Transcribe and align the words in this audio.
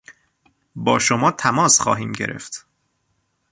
با 0.75 0.99
شما 0.99 1.31
تماس 1.31 1.79
خواهیم 1.81 2.11
گرفت. 2.11 2.65